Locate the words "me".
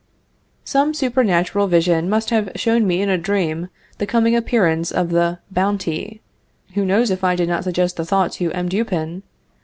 2.87-3.03